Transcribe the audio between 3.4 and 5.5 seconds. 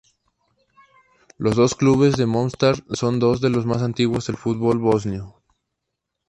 los más antiguos del fútbol bosnio.